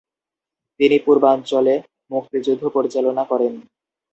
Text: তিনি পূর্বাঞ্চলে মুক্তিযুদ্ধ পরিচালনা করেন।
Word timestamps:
তিনি 0.79 0.97
পূর্বাঞ্চলে 0.99 1.75
মুক্তিযুদ্ধ 2.11 2.63
পরিচালনা 2.67 3.23
করেন। 3.23 3.53